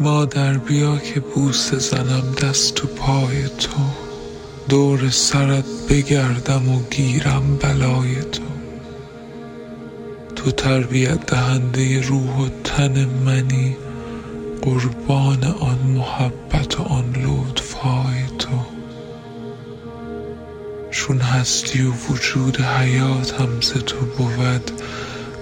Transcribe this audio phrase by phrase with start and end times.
[0.00, 3.82] مادر بیا که بوسه زنم دست و پای تو.
[4.68, 8.42] دور سرت بگردم و گیرم بلای تو.
[10.36, 13.76] تو تربیت دهنده روح و تن منی.
[14.62, 18.48] قربان آن محبت و آن لطف های تو.
[20.90, 24.70] چون هستی و وجود حیاتم ز تو بود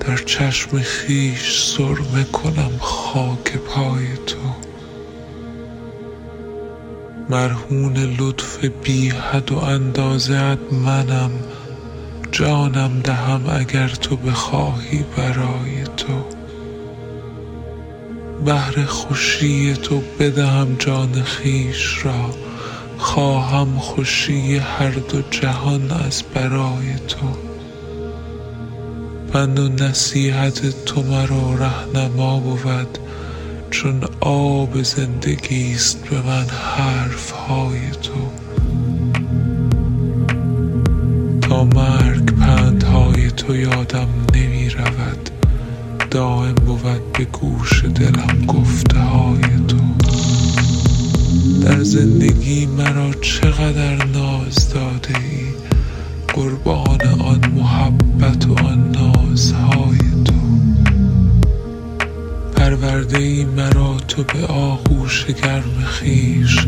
[0.01, 4.39] در چشم خویش سرمه کنم خاک پای تو.
[7.31, 11.31] مرهون لطف بی حد و اندازه ات منم.
[12.33, 16.25] جانم دهم اگر تو بخواهی برای تو.
[18.45, 22.31] بهر خوشی تو بدهم جان خویش را.
[22.99, 27.56] خواهم خوشی هر دو جهان از برای تو.
[29.33, 32.99] پند و نصیحت تو مرا رهنما بود
[33.71, 38.31] چون آب زندگی است به من حرف های تو.
[41.41, 45.31] تا مرگ پندهای تو یادم نمی رود
[46.11, 49.77] دایم بود به گوش دلم گفته های تو.
[51.63, 55.46] در زندگی مرا چقدر ناز داده ای؟
[56.37, 60.35] قربان آن محبت و آن نازهای تو.
[62.57, 66.67] پرورده ای مرا تو به آغوش گرم خویش.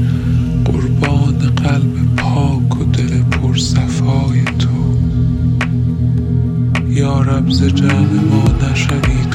[0.65, 4.99] قربان قلب پاک و دل پر صفای تو.
[6.89, 9.28] یا رب ز جمع ما نشوی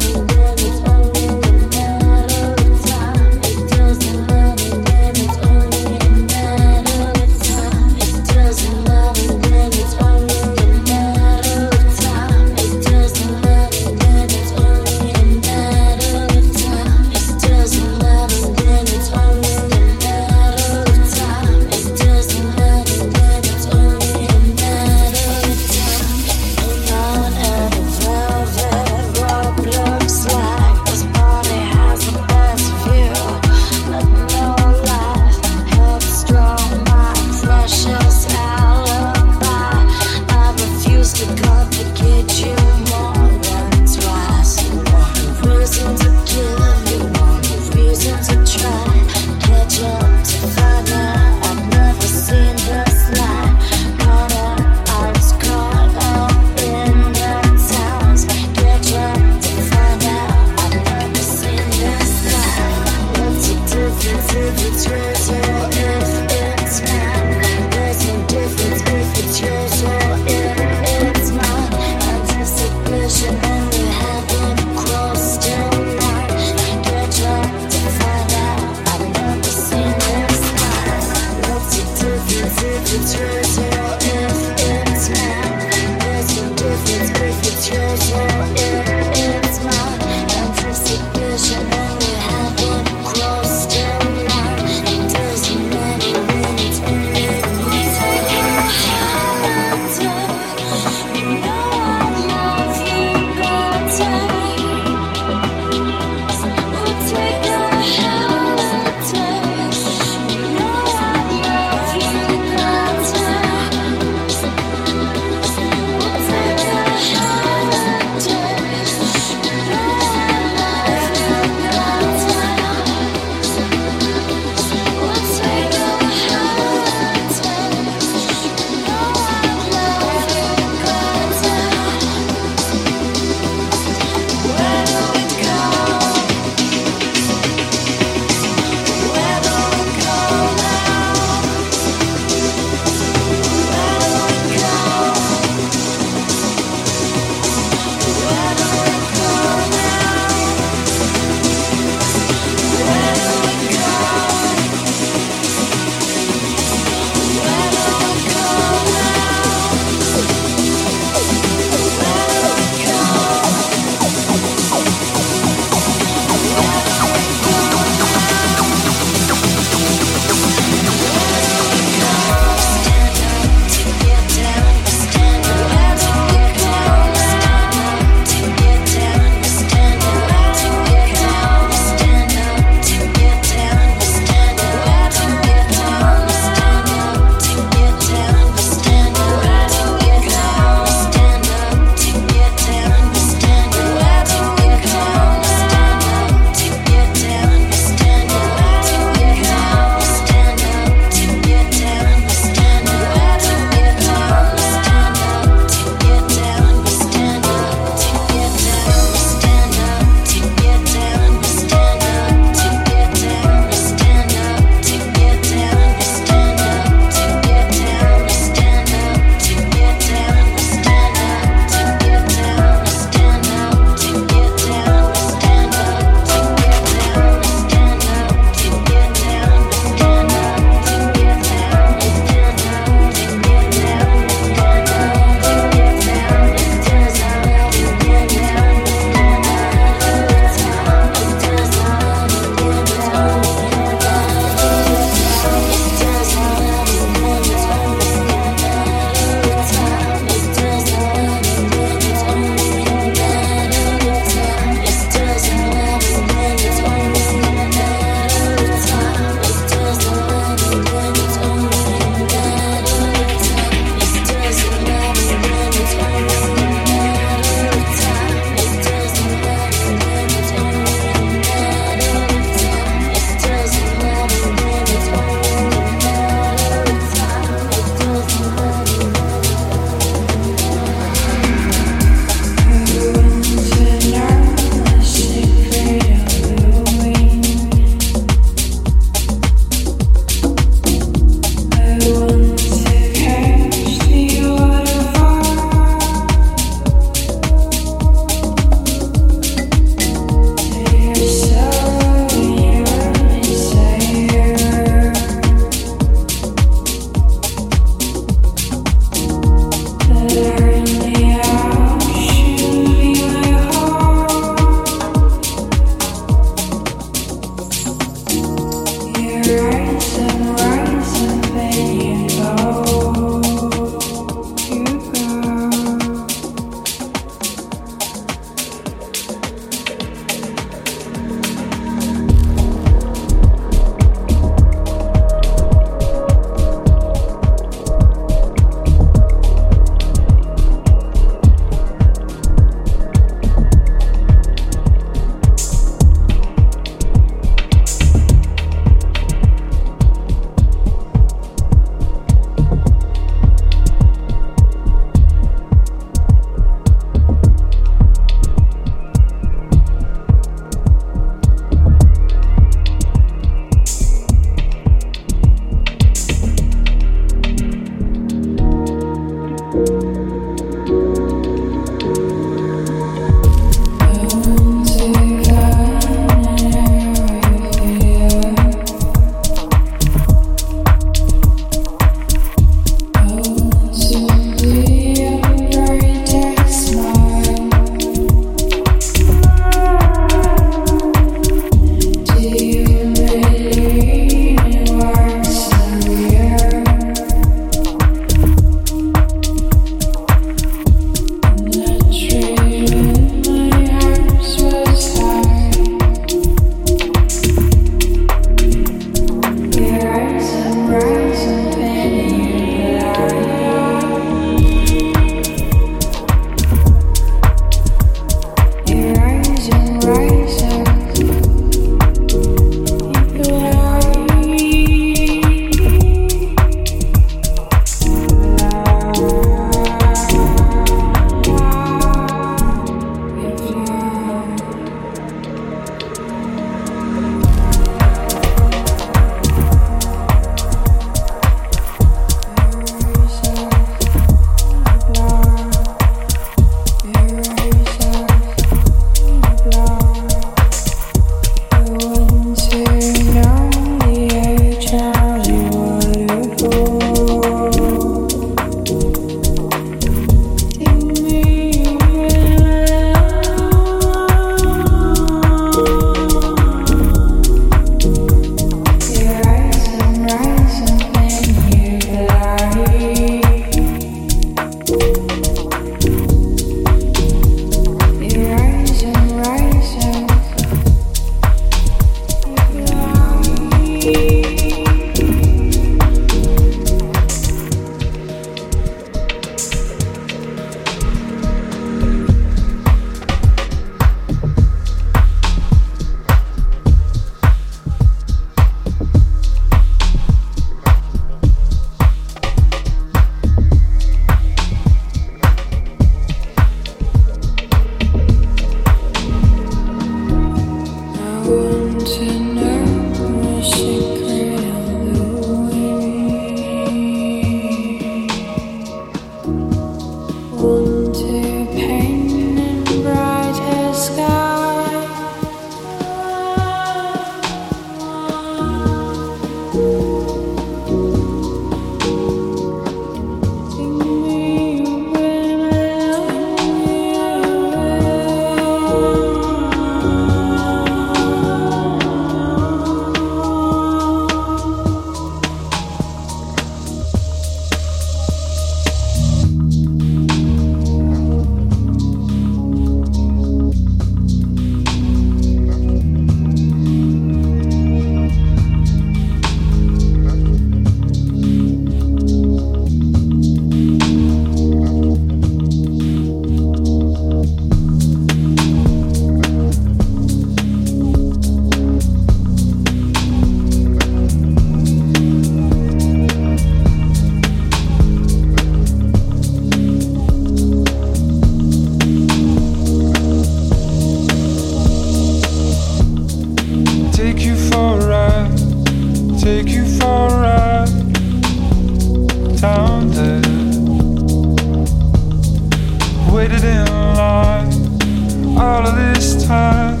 [599.48, 600.00] And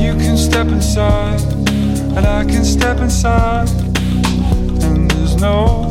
[0.00, 1.40] you can step inside,
[2.16, 3.68] and I can step inside,
[4.82, 5.87] and there's no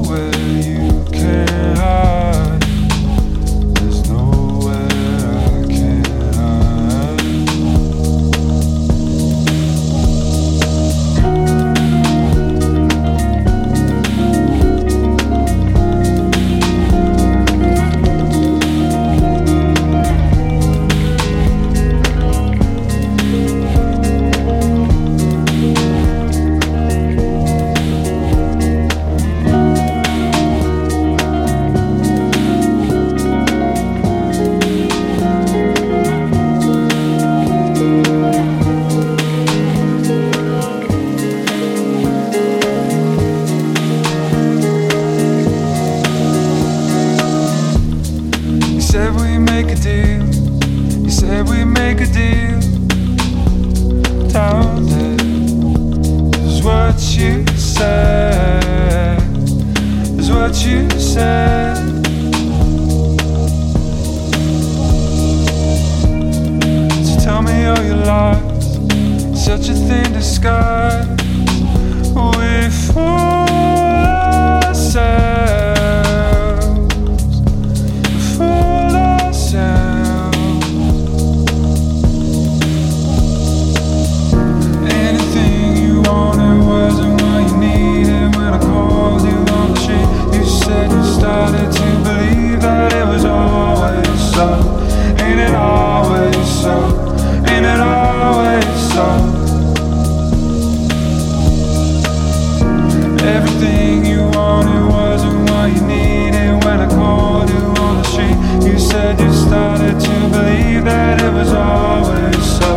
[103.38, 108.68] Everything you wanted wasn't what you needed when I called you on the street.
[108.68, 112.72] You said you started to believe that it was always so.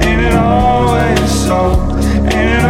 [0.00, 1.60] Ain't it always so?
[2.24, 2.61] Ain't it